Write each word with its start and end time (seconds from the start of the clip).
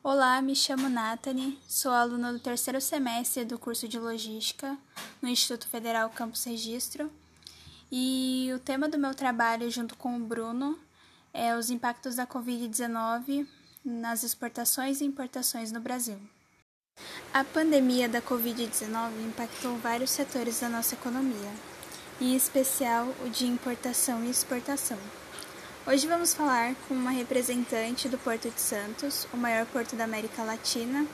Olá, 0.00 0.40
me 0.40 0.54
chamo 0.54 0.88
Nathalie, 0.88 1.58
sou 1.66 1.90
aluna 1.90 2.32
do 2.32 2.38
terceiro 2.38 2.80
semestre 2.80 3.44
do 3.44 3.58
curso 3.58 3.88
de 3.88 3.98
Logística 3.98 4.78
no 5.20 5.28
Instituto 5.28 5.66
Federal 5.66 6.08
Campus 6.10 6.44
Registro 6.44 7.10
e 7.90 8.48
o 8.54 8.60
tema 8.60 8.88
do 8.88 8.96
meu 8.96 9.12
trabalho, 9.12 9.68
junto 9.68 9.96
com 9.96 10.16
o 10.16 10.20
Bruno, 10.20 10.78
é 11.34 11.52
os 11.56 11.68
impactos 11.68 12.14
da 12.14 12.24
Covid-19 12.24 13.44
nas 13.84 14.22
exportações 14.22 15.00
e 15.00 15.04
importações 15.04 15.72
no 15.72 15.80
Brasil. 15.80 16.18
A 17.34 17.42
pandemia 17.42 18.08
da 18.08 18.22
Covid-19 18.22 19.26
impactou 19.26 19.76
vários 19.78 20.12
setores 20.12 20.60
da 20.60 20.68
nossa 20.68 20.94
economia, 20.94 21.52
em 22.20 22.36
especial 22.36 23.08
o 23.26 23.28
de 23.28 23.46
importação 23.46 24.24
e 24.24 24.30
exportação. 24.30 24.98
Hoje 25.90 26.06
vamos 26.06 26.34
falar 26.34 26.74
com 26.86 26.92
uma 26.92 27.12
representante 27.12 28.10
do 28.10 28.18
Porto 28.18 28.50
de 28.50 28.60
Santos, 28.60 29.26
o 29.32 29.38
maior 29.38 29.64
porto 29.64 29.96
da 29.96 30.04
América 30.04 30.42
Latina, 30.42 31.06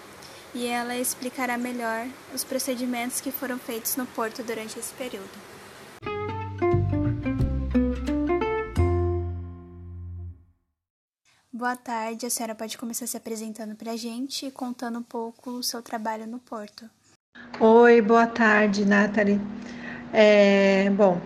e 0.52 0.66
ela 0.66 0.97
explicará 0.97 1.56
melhor 1.56 2.09
os 2.34 2.42
procedimentos 2.42 3.20
que 3.20 3.30
foram 3.30 3.56
feitos 3.56 3.95
no 3.95 4.05
porto 4.05 4.42
durante 4.42 4.77
esse 4.77 4.92
período. 4.95 5.30
Boa 11.52 11.77
tarde, 11.77 12.27
a 12.27 12.30
senhora 12.30 12.56
pode 12.56 12.77
começar 12.77 13.06
se 13.06 13.16
apresentando 13.16 13.77
para 13.77 13.92
a 13.92 13.97
gente 13.97 14.47
e 14.47 14.50
contando 14.50 14.98
um 14.98 15.05
pouco 15.05 15.50
o 15.50 15.62
seu 15.62 15.83
trabalho 15.83 16.27
no 16.27 16.41
porto. 16.41 16.91
Oi, 17.61 18.02
boa 18.02 18.27
tarde, 18.27 18.84
Nathalie. 18.84 19.41
É, 20.12 20.91
bom, 20.91 21.20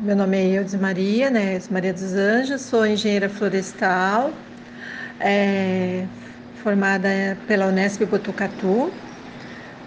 meu 0.00 0.16
nome 0.16 0.38
é 0.38 0.58
Eudes 0.58 0.74
Maria, 0.76 1.28
né? 1.30 1.58
Maria 1.70 1.92
dos 1.92 2.14
Anjos, 2.14 2.62
sou 2.62 2.86
engenheira 2.86 3.28
florestal, 3.28 4.32
é, 5.20 6.06
formada 6.62 7.08
pela 7.46 7.66
Unesp 7.66 8.04
Botucatu, 8.06 8.90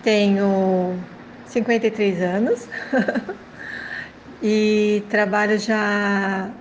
tenho 0.03 1.03
53 1.47 2.21
anos 2.21 2.67
e 4.41 5.03
trabalho 5.09 5.57
já, 5.57 6.51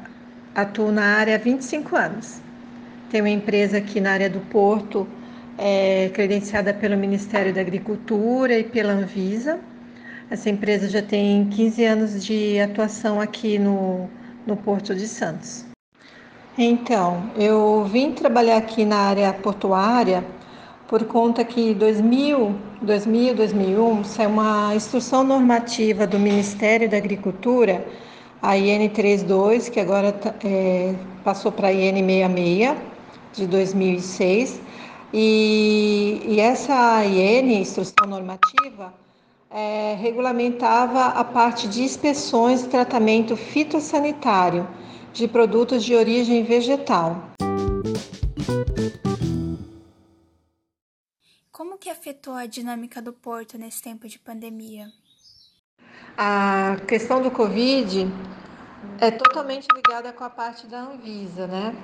atuo 0.54 0.90
na 0.90 1.18
área 1.18 1.34
há 1.36 1.38
25 1.38 1.94
anos. 1.96 2.40
Tenho 3.10 3.24
uma 3.24 3.30
empresa 3.30 3.78
aqui 3.78 4.00
na 4.00 4.12
área 4.12 4.30
do 4.30 4.40
Porto, 4.40 5.06
é, 5.58 6.10
credenciada 6.14 6.72
pelo 6.72 6.96
Ministério 6.96 7.52
da 7.52 7.60
Agricultura 7.60 8.58
e 8.58 8.64
pela 8.64 8.92
Anvisa 8.94 9.60
essa 10.32 10.48
empresa 10.48 10.88
já 10.88 11.02
tem 11.02 11.44
15 11.44 11.84
anos 11.84 12.24
de 12.24 12.58
atuação 12.58 13.20
aqui 13.20 13.58
no, 13.58 14.08
no 14.46 14.56
Porto 14.56 14.94
de 14.94 15.06
Santos. 15.06 15.66
Então, 16.56 17.30
eu 17.36 17.84
vim 17.84 18.12
trabalhar 18.12 18.56
aqui 18.56 18.82
na 18.82 18.96
área 18.96 19.30
portuária 19.34 20.24
por 20.88 21.04
conta 21.04 21.44
que 21.44 21.72
em 21.72 21.74
2000, 21.74 22.58
2000, 22.80 23.34
2001 23.34 24.04
saiu 24.04 24.30
uma 24.30 24.74
instrução 24.74 25.22
normativa 25.22 26.06
do 26.06 26.18
Ministério 26.18 26.88
da 26.88 26.96
Agricultura, 26.96 27.86
a 28.40 28.56
IN 28.56 28.88
32, 28.88 29.68
que 29.68 29.80
agora 29.80 30.12
tá, 30.12 30.34
é, 30.42 30.94
passou 31.22 31.52
para 31.52 31.68
a 31.68 31.72
IN 31.74 31.96
66 32.06 32.76
de 33.34 33.46
2006, 33.46 34.62
e, 35.12 36.22
e 36.26 36.40
essa 36.40 37.04
IN, 37.04 37.60
instrução 37.60 38.06
normativa, 38.08 39.01
é, 39.52 39.94
regulamentava 39.94 41.06
a 41.06 41.22
parte 41.22 41.68
de 41.68 41.82
inspeções 41.82 42.62
e 42.62 42.68
tratamento 42.68 43.36
fitossanitário 43.36 44.66
de 45.12 45.28
produtos 45.28 45.84
de 45.84 45.94
origem 45.94 46.42
vegetal. 46.42 47.30
Como 51.50 51.76
que 51.76 51.90
afetou 51.90 52.32
a 52.32 52.46
dinâmica 52.46 53.02
do 53.02 53.12
porto 53.12 53.58
nesse 53.58 53.82
tempo 53.82 54.08
de 54.08 54.18
pandemia? 54.18 54.90
A 56.16 56.76
questão 56.88 57.22
do 57.22 57.30
Covid 57.30 58.06
é 58.98 59.10
totalmente 59.10 59.66
ligada 59.74 60.12
com 60.12 60.24
a 60.24 60.30
parte 60.30 60.66
da 60.66 60.80
Anvisa, 60.80 61.46
né? 61.46 61.74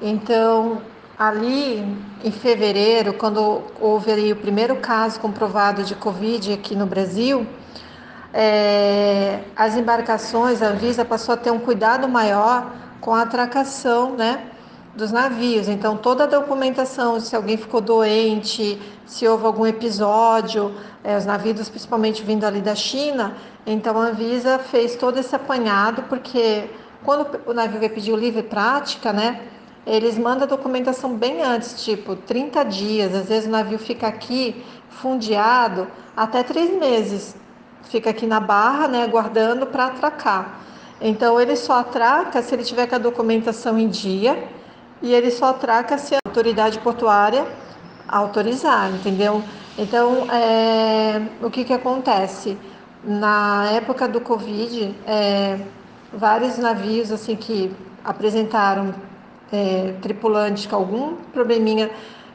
Então, 0.00 0.80
Ali 1.20 1.84
em 2.24 2.32
fevereiro, 2.32 3.12
quando 3.12 3.62
houve 3.78 4.10
ali 4.10 4.32
o 4.32 4.36
primeiro 4.36 4.76
caso 4.76 5.20
comprovado 5.20 5.82
de 5.82 5.94
Covid 5.94 6.54
aqui 6.54 6.74
no 6.74 6.86
Brasil, 6.86 7.46
é, 8.32 9.40
as 9.54 9.76
embarcações, 9.76 10.62
a 10.62 10.68
Anvisa 10.68 11.04
passou 11.04 11.34
a 11.34 11.36
ter 11.36 11.50
um 11.50 11.58
cuidado 11.58 12.08
maior 12.08 12.72
com 13.02 13.14
a 13.14 13.20
atracação 13.20 14.16
né, 14.16 14.46
dos 14.96 15.12
navios. 15.12 15.68
Então, 15.68 15.94
toda 15.94 16.24
a 16.24 16.26
documentação, 16.26 17.20
se 17.20 17.36
alguém 17.36 17.58
ficou 17.58 17.82
doente, 17.82 18.80
se 19.04 19.28
houve 19.28 19.44
algum 19.44 19.66
episódio, 19.66 20.74
é, 21.04 21.18
os 21.18 21.26
navios 21.26 21.68
principalmente 21.68 22.22
vindo 22.22 22.46
ali 22.46 22.62
da 22.62 22.74
China, 22.74 23.36
então 23.66 24.00
a 24.00 24.06
Anvisa 24.06 24.58
fez 24.58 24.96
todo 24.96 25.18
esse 25.18 25.36
apanhado, 25.36 26.04
porque 26.08 26.70
quando 27.04 27.38
o 27.44 27.52
navio 27.52 27.78
vai 27.78 27.90
pedir 27.90 28.10
o 28.10 28.16
livre 28.16 28.42
prática, 28.42 29.12
né? 29.12 29.38
Eles 29.90 30.16
mandam 30.16 30.44
a 30.44 30.46
documentação 30.46 31.14
bem 31.14 31.42
antes, 31.42 31.84
tipo 31.84 32.14
30 32.14 32.62
dias. 32.64 33.12
Às 33.12 33.26
vezes 33.26 33.48
o 33.48 33.50
navio 33.50 33.76
fica 33.76 34.06
aqui 34.06 34.64
fundeado 34.88 35.88
até 36.16 36.44
três 36.44 36.70
meses. 36.78 37.34
Fica 37.82 38.10
aqui 38.10 38.24
na 38.24 38.38
barra, 38.38 38.86
né, 38.86 39.02
aguardando 39.02 39.66
para 39.66 39.86
atracar. 39.86 40.60
Então 41.00 41.40
ele 41.40 41.56
só 41.56 41.80
atraca 41.80 42.40
se 42.40 42.54
ele 42.54 42.62
tiver 42.62 42.86
com 42.86 42.94
a 42.94 42.98
documentação 42.98 43.76
em 43.76 43.88
dia 43.88 44.48
e 45.02 45.12
ele 45.12 45.28
só 45.28 45.46
atraca 45.46 45.98
se 45.98 46.14
a 46.14 46.18
autoridade 46.24 46.78
portuária 46.78 47.44
autorizar, 48.06 48.92
entendeu? 48.94 49.42
Então 49.76 50.30
é, 50.30 51.20
o 51.42 51.50
que, 51.50 51.64
que 51.64 51.72
acontece? 51.72 52.56
Na 53.02 53.68
época 53.72 54.06
do 54.06 54.20
Covid, 54.20 54.94
é, 55.04 55.58
vários 56.12 56.58
navios 56.58 57.10
assim 57.10 57.34
que 57.34 57.74
apresentaram 58.04 58.94
é, 59.52 59.94
tripulante 60.00 60.68
com 60.68 60.76
algum 60.76 61.16
probleminha 61.32 61.90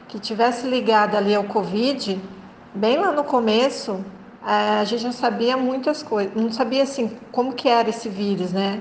que 0.08 0.18
tivesse 0.18 0.66
ligado 0.66 1.16
ali 1.16 1.34
ao 1.34 1.44
Covid, 1.44 2.20
bem 2.74 2.98
lá 2.98 3.12
no 3.12 3.24
começo, 3.24 4.04
a 4.42 4.84
gente 4.84 5.04
não 5.04 5.12
sabia 5.12 5.56
muitas 5.56 6.02
coisas, 6.02 6.32
não 6.36 6.52
sabia 6.52 6.84
assim 6.84 7.10
como 7.32 7.52
que 7.52 7.68
era 7.68 7.88
esse 7.88 8.08
vírus, 8.08 8.52
né? 8.52 8.80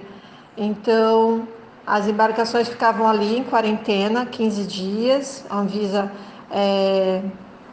Então, 0.56 1.48
as 1.86 2.08
embarcações 2.08 2.68
ficavam 2.68 3.08
ali 3.08 3.38
em 3.38 3.44
quarentena 3.44 4.26
15 4.26 4.64
dias, 4.66 5.46
a 5.50 5.58
Anvisa 5.58 6.12
é, 6.52 7.22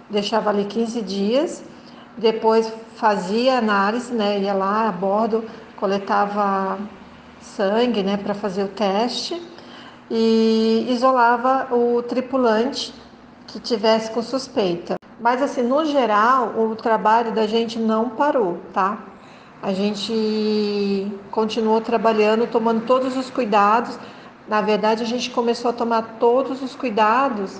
deixava 0.09 0.49
ali 0.49 0.65
15 0.65 1.03
dias, 1.03 1.62
depois 2.17 2.72
fazia 2.97 3.59
análise, 3.59 4.12
né? 4.12 4.39
Ia 4.39 4.55
lá 4.55 4.89
a 4.89 4.93
bordo, 4.93 5.45
coletava 5.77 6.78
sangue, 7.41 8.03
né, 8.03 8.17
para 8.17 8.34
fazer 8.34 8.62
o 8.62 8.69
teste 8.69 9.52
e 10.15 10.89
isolava 10.91 11.75
o 11.75 12.03
tripulante 12.03 12.93
que 13.47 13.59
tivesse 13.59 14.11
com 14.11 14.23
suspeita. 14.23 14.97
Mas 15.19 15.41
assim, 15.41 15.62
no 15.62 15.87
geral, 15.87 16.53
o 16.59 16.77
trabalho 16.77 17.33
da 17.33 17.47
gente 17.47 17.78
não 17.78 18.11
parou, 18.11 18.61
tá? 18.75 18.99
A 19.62 19.72
gente 19.72 21.11
continuou 21.31 21.81
trabalhando, 21.81 22.47
tomando 22.47 22.84
todos 22.84 23.17
os 23.17 23.31
cuidados. 23.31 23.99
Na 24.47 24.61
verdade, 24.61 25.03
a 25.03 25.06
gente 25.06 25.31
começou 25.31 25.71
a 25.71 25.75
tomar 25.75 26.17
todos 26.21 26.62
os 26.62 26.75
cuidados 26.75 27.59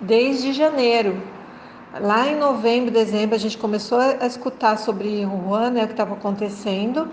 desde 0.00 0.52
janeiro. 0.52 1.22
Lá 2.00 2.26
em 2.26 2.36
novembro, 2.36 2.90
dezembro, 2.90 3.36
a 3.36 3.38
gente 3.38 3.56
começou 3.56 3.98
a 3.98 4.26
escutar 4.26 4.78
sobre 4.78 5.24
Wuhan, 5.24 5.70
né, 5.70 5.84
o 5.84 5.86
que 5.86 5.92
estava 5.92 6.14
acontecendo. 6.14 7.08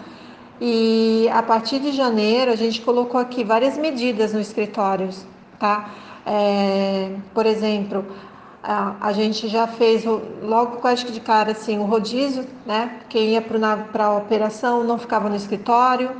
E 0.64 1.28
a 1.34 1.42
partir 1.42 1.80
de 1.80 1.92
janeiro 1.92 2.52
a 2.52 2.56
gente 2.56 2.82
colocou 2.82 3.20
aqui 3.20 3.44
várias 3.44 3.80
medidas 3.80 4.32
no 4.32 4.40
escritórios, 4.40 5.26
tá? 5.60 5.90
É, 6.24 7.16
por 7.34 7.48
exemplo, 7.48 8.06
a, 8.62 8.94
a, 9.02 9.12
gente 9.12 9.48
já 9.48 9.66
fez 9.66 10.06
o, 10.06 10.22
logo 10.44 10.78
quase 10.78 11.04
que 11.04 11.12
de 11.12 11.20
cara 11.20 11.54
assim 11.54 11.80
o 11.80 11.86
rodízio, 11.86 12.46
né? 12.64 13.00
Quem 13.10 13.30
ia 13.30 13.42
para 13.42 14.06
a 14.06 14.18
operação 14.18 14.84
não 14.84 15.00
ficava 15.00 15.28
no 15.28 15.36
escritório, 15.36 16.12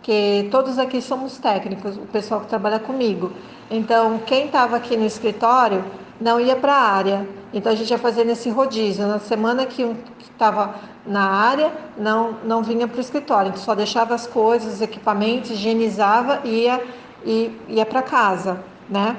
que 0.00 0.48
todos 0.52 0.78
aqui 0.78 1.02
somos 1.02 1.38
técnicos, 1.38 1.96
o 1.96 2.06
pessoal 2.12 2.42
que 2.42 2.46
trabalha 2.46 2.78
comigo. 2.78 3.32
Então, 3.68 4.20
quem 4.24 4.46
estava 4.46 4.76
aqui 4.76 4.96
no 4.96 5.04
escritório 5.04 5.84
não 6.20 6.38
ia 6.38 6.54
para 6.54 6.74
a 6.74 6.82
área. 6.82 7.28
Então 7.52 7.72
a 7.72 7.74
gente 7.74 7.90
ia 7.90 7.98
fazendo 7.98 8.30
esse 8.30 8.50
rodízio. 8.50 9.06
Na 9.06 9.18
semana 9.18 9.66
que 9.66 9.82
estava 10.20 10.78
na 11.06 11.24
área, 11.24 11.72
não, 11.96 12.32
não 12.44 12.62
vinha 12.62 12.86
para 12.86 12.98
o 12.98 13.00
escritório, 13.00 13.56
só 13.56 13.74
deixava 13.74 14.14
as 14.14 14.26
coisas, 14.26 14.74
os 14.74 14.80
equipamentos, 14.80 15.50
higienizava 15.50 16.42
e 16.44 16.64
ia, 16.64 16.84
e, 17.24 17.58
ia 17.68 17.86
para 17.86 18.02
casa, 18.02 18.62
né? 18.88 19.16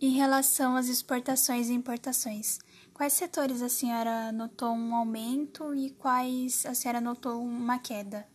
Em 0.00 0.10
relação 0.10 0.76
às 0.76 0.88
exportações 0.88 1.68
e 1.68 1.72
importações, 1.72 2.58
quais 2.92 3.14
setores 3.14 3.62
a 3.62 3.68
senhora 3.68 4.30
notou 4.30 4.70
um 4.70 4.94
aumento 4.94 5.74
e 5.74 5.90
quais 5.90 6.66
a 6.66 6.74
senhora 6.74 7.00
notou 7.00 7.42
uma 7.42 7.78
queda? 7.78 8.26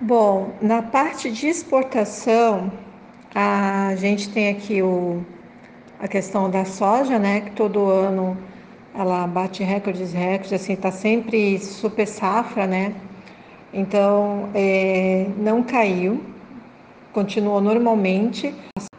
Bom, 0.00 0.58
na 0.60 0.82
parte 0.82 1.30
de 1.30 1.46
exportação, 1.46 2.70
A 3.34 3.94
gente 3.96 4.28
tem 4.28 4.50
aqui 4.50 4.82
o, 4.82 5.24
a 5.98 6.06
questão 6.06 6.50
da 6.50 6.66
soja, 6.66 7.18
né? 7.18 7.40
Que 7.40 7.52
todo 7.52 7.88
ano 7.88 8.36
ela 8.94 9.26
bate 9.26 9.62
recordes, 9.62 10.12
recordes, 10.12 10.52
assim, 10.52 10.74
está 10.74 10.90
sempre 10.90 11.58
super 11.58 12.06
safra, 12.06 12.66
né? 12.66 12.94
Então, 13.72 14.50
é, 14.54 15.28
não 15.38 15.62
caiu, 15.62 16.22
continuou 17.14 17.58
normalmente. 17.58 18.54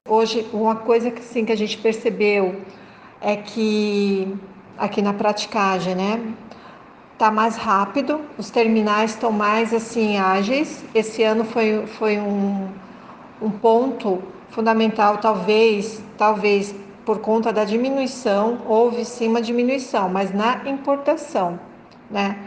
Hoje, 0.10 0.48
uma 0.52 0.78
coisa 0.78 1.12
que, 1.12 1.20
assim, 1.20 1.46
que 1.46 1.52
a 1.52 1.58
gente 1.58 1.78
percebeu 1.78 2.56
é 3.22 3.36
que 3.36 4.36
aqui 4.78 5.00
na 5.02 5.14
praticagem, 5.14 5.94
né? 5.94 6.34
Tá 7.20 7.30
mais 7.30 7.56
rápido, 7.56 8.20
os 8.36 8.50
terminais 8.50 9.12
estão 9.12 9.32
mais 9.32 9.74
assim 9.76 10.18
ágeis. 10.18 10.84
Esse 10.96 11.22
ano 11.22 11.46
foi, 11.46 11.86
foi 11.86 12.20
um, 12.20 12.68
um 13.44 13.52
ponto 13.52 14.24
fundamental, 14.50 15.18
talvez, 15.18 16.02
talvez 16.18 16.74
por 17.06 17.20
conta 17.20 17.52
da 17.52 17.66
diminuição, 17.66 18.60
houve 18.66 19.04
sim 19.04 19.28
uma 19.28 19.42
diminuição, 19.42 20.08
mas 20.08 20.34
na 20.34 20.62
importação, 20.66 21.60
né? 22.10 22.38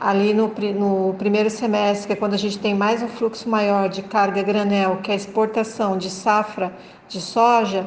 Ali 0.00 0.34
no, 0.34 0.52
no 0.74 1.14
primeiro 1.14 1.48
semestre, 1.48 2.08
que 2.08 2.12
é 2.14 2.16
quando 2.16 2.34
a 2.34 2.36
gente 2.36 2.58
tem 2.58 2.74
mais 2.74 3.00
um 3.04 3.08
fluxo 3.08 3.48
maior 3.48 3.88
de 3.88 4.02
carga 4.02 4.42
granel, 4.42 4.98
que 5.00 5.12
é 5.12 5.14
a 5.14 5.16
exportação 5.16 5.96
de 5.96 6.10
safra 6.10 6.72
de 7.08 7.20
soja, 7.20 7.86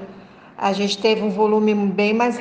a 0.57 0.71
gente 0.71 0.97
teve 0.97 1.21
um 1.21 1.29
volume 1.29 1.73
bem 1.73 2.13
mais 2.13 2.39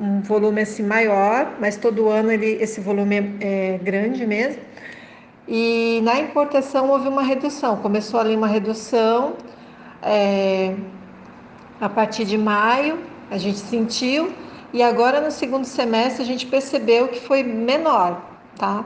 um 0.00 0.22
volume 0.22 0.62
assim 0.62 0.82
maior, 0.82 1.56
mas 1.60 1.76
todo 1.76 2.08
ano 2.08 2.32
ele, 2.32 2.52
esse 2.52 2.80
volume 2.80 3.36
é, 3.40 3.74
é 3.74 3.78
grande 3.78 4.24
mesmo. 4.24 4.62
E 5.46 6.00
na 6.04 6.20
importação 6.20 6.88
houve 6.90 7.08
uma 7.08 7.22
redução, 7.22 7.76
começou 7.78 8.20
ali 8.20 8.36
uma 8.36 8.46
redução 8.46 9.34
é, 10.00 10.74
a 11.80 11.88
partir 11.88 12.24
de 12.24 12.38
maio, 12.38 12.98
a 13.30 13.38
gente 13.38 13.58
sentiu, 13.58 14.32
e 14.72 14.82
agora 14.82 15.20
no 15.20 15.30
segundo 15.30 15.64
semestre 15.64 16.22
a 16.22 16.26
gente 16.26 16.46
percebeu 16.46 17.08
que 17.08 17.20
foi 17.20 17.42
menor, 17.42 18.22
tá? 18.56 18.84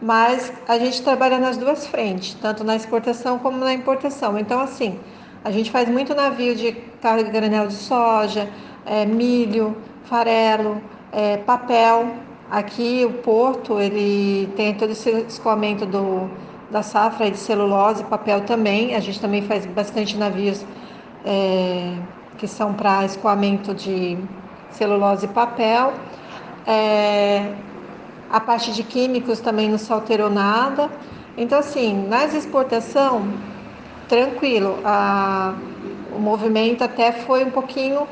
Mas 0.00 0.52
a 0.68 0.78
gente 0.78 1.02
trabalha 1.02 1.38
nas 1.38 1.56
duas 1.56 1.86
frentes, 1.86 2.34
tanto 2.34 2.62
na 2.62 2.76
exportação 2.76 3.38
como 3.38 3.58
na 3.58 3.72
importação. 3.72 4.38
Então, 4.38 4.60
assim, 4.60 5.00
a 5.42 5.50
gente 5.50 5.70
faz 5.70 5.88
muito 5.88 6.14
navio 6.14 6.54
de 6.54 6.72
carga 7.00 7.28
granel 7.30 7.66
de 7.66 7.74
soja, 7.74 8.48
é, 8.86 9.04
milho, 9.06 9.76
farelo, 10.04 10.80
é, 11.10 11.38
papel. 11.38 12.27
Aqui 12.50 13.04
o 13.04 13.12
porto 13.12 13.78
ele 13.78 14.50
tem 14.56 14.74
todo 14.74 14.90
esse 14.90 15.10
escoamento 15.10 15.84
do, 15.84 16.30
da 16.70 16.82
safra 16.82 17.30
de 17.30 17.36
celulose, 17.36 18.02
papel 18.04 18.40
também. 18.42 18.94
A 18.94 19.00
gente 19.00 19.20
também 19.20 19.42
faz 19.42 19.66
bastante 19.66 20.16
navios 20.16 20.64
é, 21.26 21.94
que 22.38 22.46
são 22.46 22.72
para 22.72 23.04
escoamento 23.04 23.74
de 23.74 24.16
celulose 24.70 25.26
e 25.26 25.28
papel. 25.28 25.92
É, 26.66 27.54
a 28.30 28.40
parte 28.40 28.72
de 28.72 28.82
químicos 28.82 29.40
também 29.40 29.68
não 29.68 29.78
se 29.78 29.92
alterou 29.92 30.30
nada. 30.30 30.90
Então, 31.36 31.58
assim, 31.58 32.06
nas 32.08 32.32
exportação, 32.34 33.28
tranquilo. 34.08 34.78
A, 34.84 35.54
o 36.16 36.18
movimento 36.18 36.82
até 36.82 37.12
foi 37.12 37.44
um 37.44 37.50
pouquinho, 37.50 38.08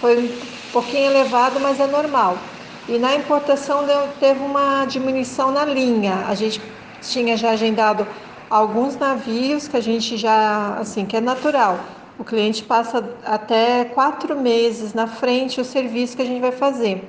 foi 0.00 0.18
um 0.18 0.70
pouquinho 0.70 1.06
elevado, 1.06 1.58
mas 1.60 1.80
é 1.80 1.86
normal. 1.86 2.53
E 2.86 2.98
na 2.98 3.14
importação 3.14 3.86
deu, 3.86 4.08
teve 4.20 4.40
uma 4.40 4.84
diminuição 4.84 5.50
na 5.50 5.64
linha. 5.64 6.26
A 6.28 6.34
gente 6.34 6.60
tinha 7.00 7.36
já 7.36 7.50
agendado 7.50 8.06
alguns 8.50 8.96
navios 8.96 9.66
que 9.66 9.76
a 9.76 9.80
gente 9.80 10.18
já, 10.18 10.76
assim, 10.78 11.06
que 11.06 11.16
é 11.16 11.20
natural. 11.20 11.80
O 12.18 12.24
cliente 12.24 12.62
passa 12.62 13.02
até 13.24 13.86
quatro 13.86 14.38
meses 14.38 14.92
na 14.92 15.06
frente 15.06 15.60
o 15.60 15.64
serviço 15.64 16.14
que 16.14 16.22
a 16.22 16.26
gente 16.26 16.40
vai 16.40 16.52
fazer. 16.52 17.08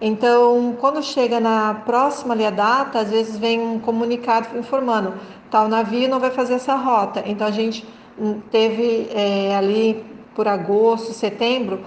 Então, 0.00 0.76
quando 0.78 1.02
chega 1.02 1.40
na 1.40 1.82
próxima 1.86 2.34
ali 2.34 2.44
a 2.44 2.50
data, 2.50 2.98
às 2.98 3.10
vezes 3.10 3.38
vem 3.38 3.58
um 3.58 3.78
comunicado 3.78 4.58
informando, 4.58 5.14
tal 5.50 5.68
navio 5.68 6.08
não 6.08 6.20
vai 6.20 6.30
fazer 6.30 6.54
essa 6.54 6.74
rota. 6.74 7.22
Então, 7.24 7.46
a 7.46 7.50
gente 7.50 7.86
hum, 8.18 8.40
teve 8.50 9.08
é, 9.14 9.56
ali 9.56 10.04
por 10.34 10.46
agosto, 10.46 11.14
setembro, 11.14 11.80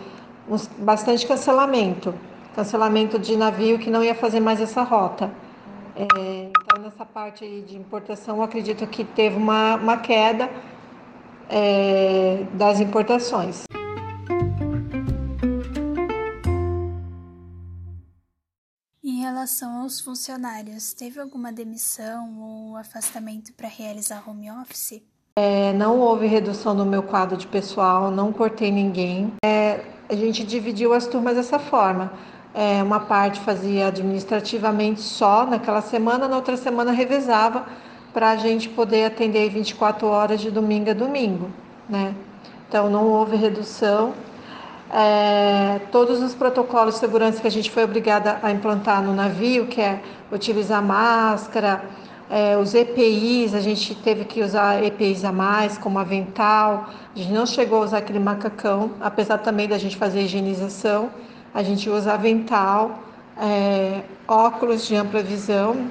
bastante 0.80 1.28
cancelamento. 1.28 2.14
Cancelamento 2.58 3.20
de 3.20 3.38
navio 3.38 3.78
que 3.78 3.92
não 3.92 4.04
ia 4.04 4.16
fazer 4.16 4.40
mais 4.40 4.60
essa 4.60 4.82
rota. 4.82 5.32
É, 5.96 6.50
então, 6.50 6.82
nessa 6.82 7.06
parte 7.06 7.62
de 7.62 7.78
importação, 7.78 8.38
eu 8.38 8.42
acredito 8.42 8.88
que 8.88 9.04
teve 9.04 9.36
uma, 9.36 9.76
uma 9.76 9.98
queda 9.98 10.50
é, 11.48 12.48
das 12.54 12.80
importações. 12.80 13.66
Em 19.04 19.22
relação 19.22 19.84
aos 19.84 20.02
funcionários, 20.02 20.94
teve 20.94 21.20
alguma 21.20 21.52
demissão 21.52 22.40
ou 22.40 22.76
afastamento 22.76 23.54
para 23.54 23.68
realizar 23.68 24.28
home 24.28 24.50
office? 24.50 25.04
É, 25.38 25.74
não 25.74 26.00
houve 26.00 26.26
redução 26.26 26.74
no 26.74 26.88
meu 26.88 27.04
quadro 27.04 27.38
de 27.38 27.46
pessoal, 27.46 28.10
não 28.10 28.34
cortei 28.34 28.72
ninguém. 28.72 29.32
É, 29.46 29.86
a 30.10 30.16
gente 30.16 30.44
dividiu 30.44 30.92
as 30.92 31.06
turmas 31.06 31.36
dessa 31.36 31.60
forma. 31.60 32.12
É, 32.60 32.82
uma 32.82 33.02
parte 33.02 33.40
fazia 33.42 33.86
administrativamente 33.86 35.00
só 35.00 35.46
naquela 35.46 35.80
semana, 35.80 36.28
na 36.28 36.38
outra 36.38 36.58
semana 36.58 36.92
revezava 36.92 37.68
para 38.12 38.32
a 38.32 38.36
gente 38.36 38.68
poder 38.68 39.06
atender 39.06 39.48
24 39.52 40.08
horas 40.08 40.42
de 40.42 40.50
domingo 40.50 40.90
a 40.90 40.94
domingo, 40.94 41.52
né? 41.88 42.16
Então 42.68 42.90
não 42.90 43.06
houve 43.10 43.36
redução. 43.36 44.16
É, 44.92 45.82
todos 45.92 46.20
os 46.20 46.34
protocolos 46.34 46.96
de 46.96 47.00
segurança 47.00 47.40
que 47.40 47.46
a 47.46 47.52
gente 47.52 47.70
foi 47.70 47.84
obrigada 47.84 48.40
a 48.42 48.50
implantar 48.50 49.04
no 49.04 49.14
navio, 49.14 49.68
que 49.68 49.80
é 49.80 50.02
utilizar 50.32 50.82
máscara, 50.82 51.84
é, 52.28 52.58
os 52.58 52.74
EPIs, 52.74 53.54
a 53.54 53.60
gente 53.60 53.94
teve 53.94 54.26
que 54.26 54.42
usar 54.42 54.84
EPIs 54.84 55.24
a 55.24 55.32
mais, 55.32 55.78
como 55.78 56.00
avental, 56.00 56.90
a 57.16 57.20
gente 57.20 57.32
não 57.32 57.46
chegou 57.46 57.84
a 57.84 57.86
usar 57.86 58.00
aquele 58.00 58.18
macacão, 58.18 58.94
apesar 59.00 59.38
também 59.38 59.68
da 59.68 59.78
gente 59.78 59.96
fazer 59.96 60.22
higienização, 60.22 61.12
a 61.54 61.64
gente 61.64 61.90
usa 61.90 62.14
avental, 62.14 63.00
é, 63.40 64.02
óculos 64.28 64.88
de 64.88 64.96
ampla 64.96 65.22
visão, 65.22 65.90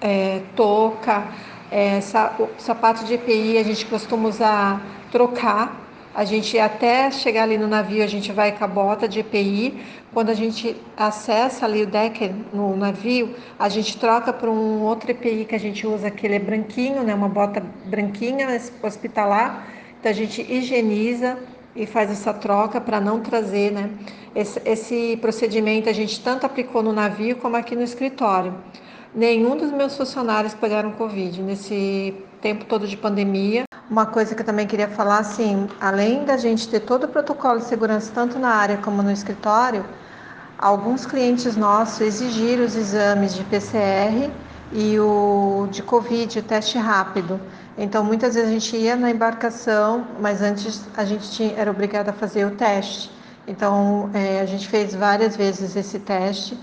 é, 0.00 0.42
touca, 0.54 1.26
é, 1.70 2.00
sapato 2.00 3.04
de 3.04 3.14
EPI 3.14 3.58
a 3.58 3.62
gente 3.62 3.84
costuma 3.86 4.28
usar 4.28 4.80
trocar. 5.10 5.86
A 6.14 6.24
gente 6.24 6.58
até 6.58 7.10
chegar 7.10 7.44
ali 7.44 7.56
no 7.56 7.68
navio, 7.68 8.02
a 8.02 8.06
gente 8.06 8.32
vai 8.32 8.50
com 8.50 8.64
a 8.64 8.66
bota 8.66 9.06
de 9.06 9.20
EPI. 9.20 9.80
Quando 10.12 10.30
a 10.30 10.34
gente 10.34 10.74
acessa 10.96 11.64
ali 11.64 11.82
o 11.82 11.86
deck 11.86 12.34
no 12.52 12.74
navio, 12.76 13.34
a 13.58 13.68
gente 13.68 13.96
troca 13.98 14.32
para 14.32 14.50
um 14.50 14.82
outro 14.82 15.10
EPI 15.10 15.44
que 15.44 15.54
a 15.54 15.60
gente 15.60 15.86
usa, 15.86 16.10
que 16.10 16.26
ele 16.26 16.34
é 16.34 16.38
branquinho, 16.40 17.04
né? 17.04 17.14
uma 17.14 17.28
bota 17.28 17.62
branquinha 17.84 18.48
hospitalar. 18.82 19.68
Então 20.00 20.10
a 20.10 20.14
gente 20.14 20.42
higieniza 20.42 21.38
e 21.74 21.86
faz 21.86 22.10
essa 22.10 22.32
troca 22.32 22.80
para 22.80 23.00
não 23.00 23.20
trazer, 23.20 23.70
né? 23.72 23.90
Esse, 24.34 24.60
esse 24.64 25.18
procedimento 25.20 25.88
a 25.88 25.92
gente 25.92 26.20
tanto 26.20 26.44
aplicou 26.44 26.82
no 26.82 26.92
navio 26.92 27.36
como 27.36 27.56
aqui 27.56 27.74
no 27.74 27.82
escritório. 27.82 28.54
Nenhum 29.14 29.56
dos 29.56 29.70
meus 29.72 29.96
funcionários 29.96 30.54
pegaram 30.54 30.92
Covid 30.92 31.42
nesse 31.42 32.14
tempo 32.40 32.64
todo 32.66 32.86
de 32.86 32.96
pandemia. 32.96 33.64
Uma 33.90 34.06
coisa 34.06 34.34
que 34.34 34.42
eu 34.42 34.46
também 34.46 34.66
queria 34.66 34.88
falar, 34.88 35.18
assim, 35.18 35.66
além 35.80 36.24
da 36.24 36.36
gente 36.36 36.68
ter 36.68 36.80
todo 36.80 37.04
o 37.04 37.08
protocolo 37.08 37.58
de 37.58 37.64
segurança, 37.64 38.12
tanto 38.14 38.38
na 38.38 38.50
área 38.50 38.76
como 38.76 39.02
no 39.02 39.10
escritório, 39.10 39.84
alguns 40.58 41.06
clientes 41.06 41.56
nossos 41.56 42.00
exigiram 42.00 42.64
os 42.64 42.76
exames 42.76 43.34
de 43.34 43.44
PCR 43.44 44.30
e 44.72 44.98
o 45.00 45.68
de 45.70 45.82
Covid, 45.82 46.38
o 46.38 46.42
teste 46.42 46.76
rápido. 46.76 47.40
Então, 47.78 48.04
muitas 48.04 48.34
vezes 48.34 48.50
a 48.50 48.52
gente 48.52 48.76
ia 48.76 48.96
na 48.96 49.10
embarcação, 49.10 50.06
mas 50.20 50.42
antes 50.42 50.84
a 50.96 51.04
gente 51.04 51.30
tinha, 51.30 51.52
era 51.52 51.70
obrigado 51.70 52.08
a 52.08 52.12
fazer 52.12 52.44
o 52.44 52.50
teste. 52.50 53.10
Então, 53.46 54.10
é, 54.12 54.40
a 54.40 54.46
gente 54.46 54.68
fez 54.68 54.94
várias 54.94 55.36
vezes 55.36 55.76
esse 55.76 55.98
teste 56.00 56.58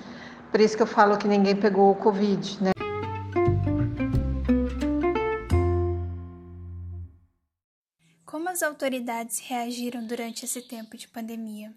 por 0.55 0.61
isso 0.61 0.77
que 0.77 0.83
eu 0.83 0.87
falo 0.87 1.17
que 1.17 1.27
ninguém 1.27 1.53
pegou 1.53 1.91
o 1.91 1.95
Covid, 1.95 2.63
né? 2.63 2.71
Como 8.25 8.47
as 8.47 8.63
autoridades 8.63 9.39
reagiram 9.39 10.07
durante 10.07 10.45
esse 10.45 10.61
tempo 10.61 10.95
de 10.95 11.09
pandemia? 11.09 11.73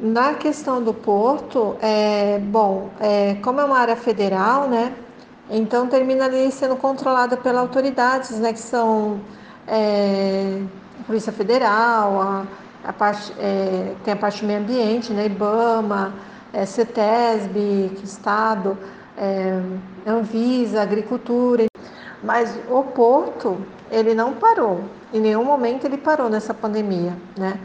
Na 0.00 0.34
questão 0.34 0.82
do 0.82 0.92
porto, 0.92 1.76
é, 1.80 2.40
bom, 2.40 2.90
é, 2.98 3.36
como 3.36 3.60
é 3.60 3.64
uma 3.64 3.78
área 3.78 3.94
federal, 3.94 4.68
né? 4.68 4.92
Então 5.48 5.86
termina 5.86 6.24
ali 6.24 6.50
sendo 6.50 6.76
controlada 6.76 7.36
pelas 7.36 7.62
autoridades, 7.62 8.38
né? 8.38 8.52
Que 8.52 8.58
são 8.58 9.20
é, 9.66 10.60
a 11.00 11.04
Polícia 11.04 11.32
Federal, 11.32 12.20
a, 12.20 12.46
a 12.84 12.92
parte, 12.92 13.32
é, 13.38 13.94
tem 14.04 14.14
a 14.14 14.16
parte 14.16 14.40
do 14.40 14.46
meio 14.46 14.60
ambiente, 14.60 15.12
né? 15.12 15.26
IBAMA, 15.26 16.14
é, 16.52 16.66
CETESB, 16.66 17.92
Estado, 18.02 18.76
é, 19.16 19.60
Anvisa, 20.06 20.82
Agricultura. 20.82 21.66
Mas 22.22 22.58
o 22.68 22.82
porto, 22.82 23.58
ele 23.90 24.14
não 24.14 24.32
parou. 24.32 24.80
Em 25.12 25.20
nenhum 25.20 25.44
momento 25.44 25.84
ele 25.84 25.96
parou 25.96 26.28
nessa 26.28 26.52
pandemia, 26.52 27.12
né? 27.38 27.58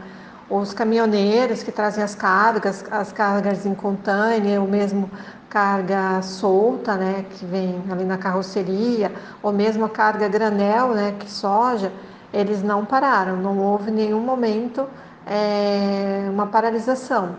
Os 0.48 0.74
caminhoneiros 0.74 1.62
que 1.62 1.72
trazem 1.72 2.04
as 2.04 2.14
cargas, 2.14 2.84
as 2.90 3.10
cargas 3.10 3.64
em 3.64 3.74
container, 3.74 4.60
ou 4.60 4.68
mesmo 4.68 5.10
carga 5.52 6.22
solta, 6.22 6.96
né, 6.96 7.26
que 7.28 7.44
vem 7.44 7.84
ali 7.90 8.04
na 8.04 8.16
carroceria, 8.16 9.12
ou 9.42 9.52
mesmo 9.52 9.84
a 9.84 9.88
carga 9.90 10.26
granel, 10.26 10.94
né, 10.94 11.14
que 11.18 11.30
soja, 11.30 11.92
eles 12.32 12.62
não 12.62 12.86
pararam, 12.86 13.36
não 13.36 13.58
houve 13.58 13.90
nenhum 13.90 14.20
momento 14.20 14.88
é, 15.26 16.26
uma 16.30 16.46
paralisação. 16.46 17.36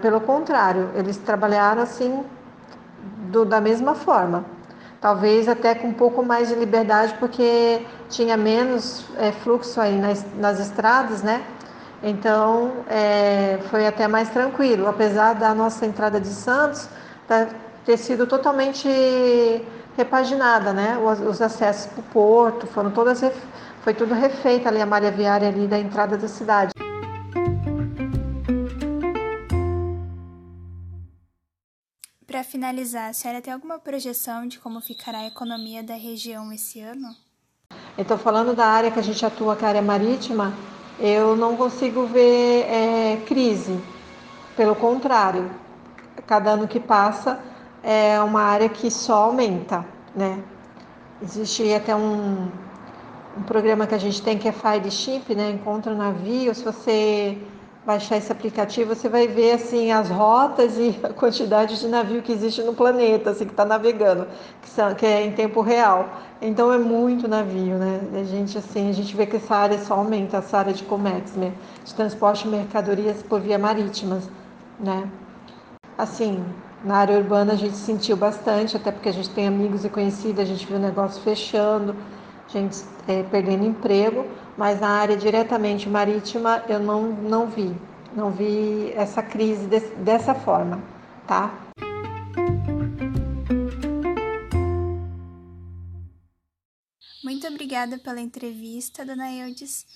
Pelo 0.00 0.20
contrário, 0.20 0.90
eles 0.94 1.16
trabalharam 1.16 1.82
assim 1.82 2.22
do, 3.32 3.44
da 3.44 3.60
mesma 3.60 3.96
forma. 3.96 4.44
Talvez 5.00 5.48
até 5.48 5.74
com 5.74 5.88
um 5.88 5.92
pouco 5.92 6.22
mais 6.24 6.46
de 6.46 6.54
liberdade, 6.54 7.12
porque 7.18 7.84
tinha 8.08 8.36
menos 8.36 9.04
é, 9.18 9.32
fluxo 9.32 9.80
aí 9.80 9.98
nas, 9.98 10.24
nas 10.38 10.60
estradas, 10.60 11.24
né? 11.24 11.42
Então 12.04 12.84
é, 12.88 13.58
foi 13.68 13.84
até 13.84 14.06
mais 14.06 14.28
tranquilo, 14.30 14.86
apesar 14.86 15.34
da 15.34 15.52
nossa 15.52 15.84
entrada 15.84 16.20
de 16.20 16.28
Santos 16.28 16.88
ter 17.84 17.96
sido 17.96 18.26
totalmente 18.26 18.88
repaginada, 19.96 20.72
né? 20.72 20.98
Os, 20.98 21.20
os 21.20 21.40
acessos 21.40 21.86
para 21.86 22.00
o 22.00 22.04
porto 22.04 22.66
foram 22.66 22.90
todas 22.90 23.22
foi 23.82 23.94
tudo 23.94 24.14
refeito 24.14 24.66
ali 24.66 24.80
a 24.80 24.86
malha 24.86 25.12
viária 25.12 25.46
ali 25.46 25.68
da 25.68 25.78
entrada 25.78 26.16
da 26.18 26.26
cidade. 26.26 26.72
Para 32.26 32.42
finalizar, 32.42 33.10
a 33.10 33.12
senhora 33.12 33.40
tem 33.40 33.52
alguma 33.52 33.78
projeção 33.78 34.46
de 34.48 34.58
como 34.58 34.80
ficará 34.80 35.20
a 35.20 35.26
economia 35.28 35.84
da 35.84 35.94
região 35.94 36.52
esse 36.52 36.80
ano? 36.80 37.14
Estou 37.96 38.18
falando 38.18 38.54
da 38.54 38.66
área 38.66 38.90
que 38.90 38.98
a 38.98 39.02
gente 39.02 39.24
atua, 39.24 39.54
que 39.54 39.64
é 39.64 39.66
a 39.66 39.70
área 39.70 39.82
marítima, 39.82 40.52
eu 40.98 41.36
não 41.36 41.56
consigo 41.56 42.06
ver 42.06 42.66
é, 42.68 43.22
crise. 43.24 43.80
Pelo 44.56 44.74
contrário, 44.74 45.48
cada 46.22 46.50
ano 46.50 46.68
que 46.68 46.80
passa 46.80 47.38
é 47.82 48.20
uma 48.20 48.42
área 48.42 48.68
que 48.68 48.90
só 48.90 49.24
aumenta, 49.24 49.84
né? 50.14 50.38
Existe 51.22 51.72
até 51.72 51.94
um, 51.94 52.48
um 53.36 53.42
programa 53.42 53.86
que 53.86 53.94
a 53.94 53.98
gente 53.98 54.20
tem 54.22 54.38
que 54.38 54.48
é 54.48 54.52
Fire 54.52 54.90
Ship, 54.90 55.34
né? 55.34 55.50
Encontra 55.50 55.94
navio. 55.94 56.54
Se 56.54 56.64
você 56.64 57.38
baixar 57.86 58.16
esse 58.16 58.32
aplicativo, 58.32 58.94
você 58.94 59.08
vai 59.08 59.28
ver 59.28 59.52
assim 59.52 59.92
as 59.92 60.10
rotas 60.10 60.76
e 60.76 60.98
a 61.04 61.10
quantidade 61.10 61.78
de 61.78 61.86
navio 61.86 62.20
que 62.20 62.32
existe 62.32 62.60
no 62.62 62.74
planeta, 62.74 63.30
assim 63.30 63.44
que 63.44 63.52
está 63.52 63.64
navegando, 63.64 64.26
que, 64.60 64.68
são, 64.68 64.92
que 64.94 65.06
é 65.06 65.24
em 65.24 65.32
tempo 65.32 65.60
real. 65.60 66.08
Então 66.42 66.72
é 66.72 66.78
muito 66.78 67.28
navio, 67.28 67.76
né? 67.76 68.00
A 68.20 68.24
gente 68.24 68.58
assim, 68.58 68.90
a 68.90 68.92
gente 68.92 69.14
vê 69.16 69.24
que 69.24 69.36
essa 69.36 69.54
área 69.54 69.78
só 69.78 69.94
aumenta, 69.94 70.38
essa 70.38 70.58
área 70.58 70.72
de 70.72 70.82
Comex, 70.82 71.36
né? 71.36 71.52
de 71.84 71.94
transporte 71.94 72.42
de 72.42 72.48
mercadorias 72.50 73.22
por 73.22 73.40
via 73.40 73.58
marítimas, 73.58 74.28
né? 74.80 75.08
Assim, 75.98 76.44
na 76.84 76.98
área 76.98 77.16
urbana 77.16 77.54
a 77.54 77.56
gente 77.56 77.76
sentiu 77.76 78.18
bastante, 78.18 78.76
até 78.76 78.92
porque 78.92 79.08
a 79.08 79.12
gente 79.12 79.30
tem 79.30 79.46
amigos 79.46 79.84
e 79.84 79.88
conhecidos, 79.88 80.40
a 80.40 80.44
gente 80.44 80.66
viu 80.66 80.76
o 80.76 80.80
negócio 80.80 81.22
fechando, 81.22 81.96
gente 82.48 82.84
é, 83.08 83.22
perdendo 83.22 83.64
emprego, 83.64 84.26
mas 84.58 84.78
na 84.78 84.88
área 84.88 85.16
diretamente 85.16 85.88
marítima 85.88 86.62
eu 86.68 86.78
não, 86.78 87.02
não 87.12 87.48
vi, 87.48 87.74
não 88.14 88.30
vi 88.30 88.92
essa 88.94 89.22
crise 89.22 89.66
de, 89.66 89.80
dessa 89.96 90.34
forma, 90.34 90.82
tá? 91.26 91.50
Muito 97.24 97.46
obrigada 97.48 97.98
pela 97.98 98.20
entrevista, 98.20 99.02
dona 99.02 99.32
Eudes, 99.32 99.86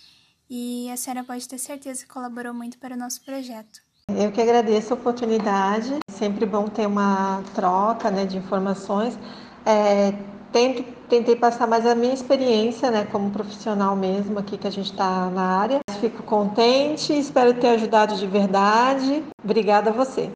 e 0.48 0.90
a 0.90 0.96
senhora 0.96 1.22
pode 1.22 1.46
ter 1.46 1.58
certeza 1.58 2.04
que 2.04 2.12
colaborou 2.12 2.54
muito 2.54 2.78
para 2.78 2.94
o 2.94 2.98
nosso 2.98 3.22
projeto. 3.22 3.89
Eu 4.18 4.32
que 4.32 4.40
agradeço 4.40 4.92
a 4.92 4.96
oportunidade, 4.96 5.98
sempre 6.08 6.46
bom 6.46 6.68
ter 6.68 6.86
uma 6.86 7.42
troca 7.54 8.10
né, 8.10 8.24
de 8.24 8.36
informações. 8.36 9.18
É, 9.64 10.12
tento, 10.52 10.82
tentei 11.08 11.36
passar 11.36 11.66
mais 11.66 11.86
a 11.86 11.94
minha 11.94 12.14
experiência, 12.14 12.90
né, 12.90 13.06
como 13.10 13.30
profissional 13.30 13.94
mesmo 13.96 14.38
aqui 14.38 14.56
que 14.56 14.66
a 14.66 14.70
gente 14.70 14.90
está 14.90 15.30
na 15.30 15.42
área. 15.42 15.80
Fico 16.00 16.22
contente, 16.22 17.12
espero 17.12 17.54
ter 17.54 17.68
ajudado 17.68 18.14
de 18.16 18.26
verdade. 18.26 19.22
Obrigada 19.44 19.90
a 19.90 19.92
você. 19.92 20.30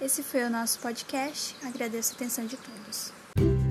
Esse 0.00 0.22
foi 0.22 0.44
o 0.44 0.50
nosso 0.50 0.78
podcast. 0.78 1.56
Agradeço 1.66 2.12
a 2.12 2.16
atenção 2.16 2.46
de 2.46 2.56
todos. 2.56 3.67